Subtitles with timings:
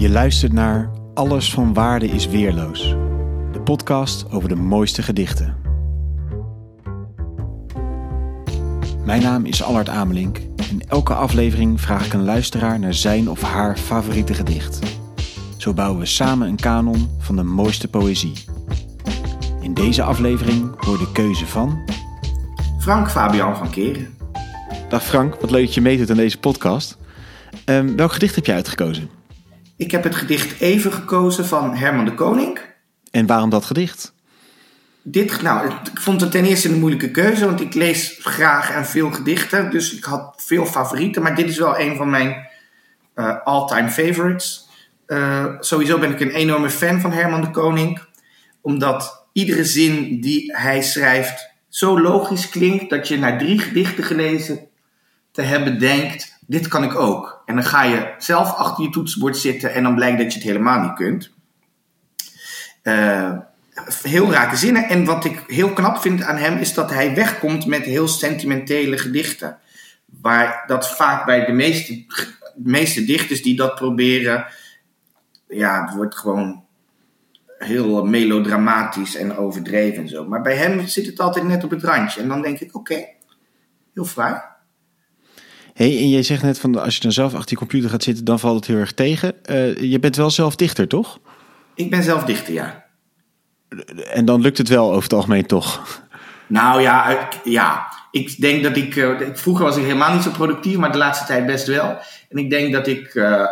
[0.00, 2.88] Je luistert naar Alles van Waarde is Weerloos.
[3.52, 5.56] De podcast over de mooiste gedichten.
[9.04, 10.38] Mijn naam is Allard Amelink.
[10.70, 14.78] In elke aflevering vraag ik een luisteraar naar zijn of haar favoriete gedicht.
[15.56, 18.44] Zo bouwen we samen een kanon van de mooiste poëzie.
[19.60, 21.78] In deze aflevering hoor de keuze van...
[22.78, 24.14] Frank Fabian van Keren.
[24.88, 26.98] Dag Frank, wat leuk dat je meedoet aan deze podcast.
[27.64, 29.19] Ehm, welk gedicht heb je uitgekozen?
[29.80, 32.58] Ik heb het gedicht Even gekozen van Herman de Koning.
[33.10, 34.14] En waarom dat gedicht?
[35.02, 38.86] Dit, nou, ik vond het ten eerste een moeilijke keuze, want ik lees graag en
[38.86, 39.70] veel gedichten.
[39.70, 42.48] Dus ik had veel favorieten, maar dit is wel een van mijn
[43.14, 44.68] uh, all-time favorites.
[45.06, 48.02] Uh, sowieso ben ik een enorme fan van Herman de Koning,
[48.60, 54.69] omdat iedere zin die hij schrijft zo logisch klinkt dat je na drie gedichten gelezen
[55.30, 57.42] te hebben denkt: dit kan ik ook.
[57.46, 60.48] En dan ga je zelf achter je toetsenbord zitten en dan blijkt dat je het
[60.48, 61.30] helemaal niet kunt.
[62.82, 63.36] Uh,
[64.02, 64.88] heel rake zinnen.
[64.88, 68.98] En wat ik heel knap vind aan hem is dat hij wegkomt met heel sentimentele
[68.98, 69.58] gedichten.
[70.20, 72.04] Waar dat vaak bij de meeste,
[72.54, 74.46] meeste dichters die dat proberen,
[75.48, 76.64] ja, het wordt gewoon
[77.58, 80.28] heel melodramatisch en overdreven en zo.
[80.28, 82.20] Maar bij hem zit het altijd net op het randje.
[82.20, 83.06] En dan denk ik, oké,
[83.94, 84.40] heel fraai.
[85.80, 88.24] Hey, en jij zegt net van als je dan zelf achter je computer gaat zitten,
[88.24, 89.34] dan valt het heel erg tegen.
[89.50, 91.18] Uh, je bent wel zelf dichter, toch?
[91.74, 92.84] Ik ben zelf dichter, ja.
[94.12, 96.02] En dan lukt het wel over het algemeen toch?
[96.46, 97.86] Nou ja, ik, ja.
[98.10, 101.26] ik denk dat ik, uh, Vroeger was ik helemaal niet zo productief, maar de laatste
[101.26, 101.98] tijd best wel.
[102.28, 103.46] En ik denk dat ik, uh,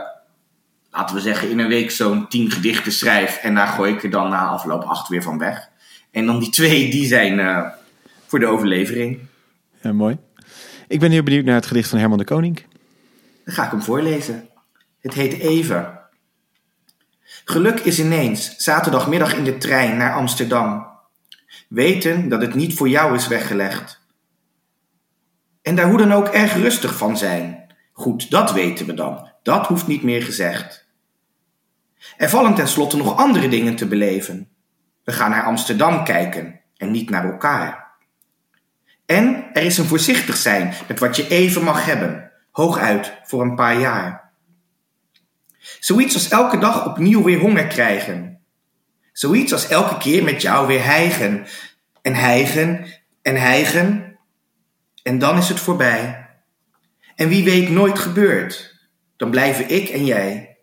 [0.91, 3.37] laten we zeggen, in een week zo'n tien gedichten schrijf.
[3.37, 5.69] En daar gooi ik er dan na afloop acht weer van weg.
[6.11, 7.73] En dan die twee, die zijn
[8.27, 9.19] voor de overlevering.
[9.83, 10.19] Ja, mooi.
[10.89, 12.65] Ik ben heel benieuwd naar het gedicht van Herman de Koning.
[13.45, 14.49] Dan ga ik hem voorlezen.
[15.01, 16.01] Het heet Even.
[17.45, 20.87] Geluk is ineens zaterdagmiddag in de trein naar Amsterdam.
[21.69, 24.01] Weten dat het niet voor jou is weggelegd.
[25.63, 27.75] En daar hoe dan ook erg rustig van zijn.
[27.93, 29.31] Goed, dat weten we dan.
[29.43, 30.87] Dat hoeft niet meer gezegd.
[32.17, 34.49] Er vallen tenslotte nog andere dingen te beleven.
[35.05, 37.88] We gaan naar Amsterdam kijken en niet naar elkaar.
[39.09, 43.55] En er is een voorzichtig zijn met wat je even mag hebben, hooguit voor een
[43.55, 44.33] paar jaar.
[45.81, 48.41] Zoiets als elke dag opnieuw weer honger krijgen.
[49.13, 51.47] Zoiets als elke keer met jou weer hijgen.
[52.03, 52.87] En hijgen
[53.23, 54.19] en hijgen.
[55.03, 56.29] En dan is het voorbij.
[57.15, 58.75] En wie weet nooit gebeurt.
[59.17, 60.57] Dan blijven ik en jij.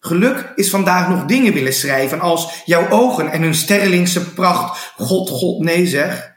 [0.00, 4.92] Geluk is vandaag nog dingen willen schrijven als jouw ogen en hun sterrelingse pracht.
[4.96, 6.27] God, God, nee zeg.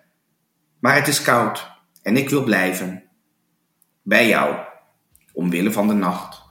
[0.81, 1.71] Maar het is koud
[2.01, 3.03] en ik wil blijven.
[4.01, 4.55] Bij jou,
[5.33, 6.41] omwille van de nacht.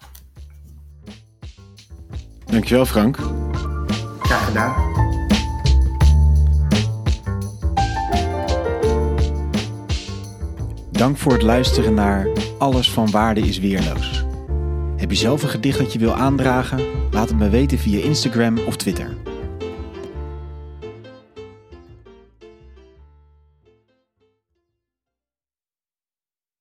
[2.44, 3.16] Dankjewel Frank.
[4.18, 4.88] Graag gedaan.
[10.91, 14.24] Dank voor het luisteren naar Alles van Waarde is Weerloos.
[14.97, 16.80] Heb je zelf een gedicht dat je wil aandragen?
[17.10, 19.29] Laat het me weten via Instagram of Twitter.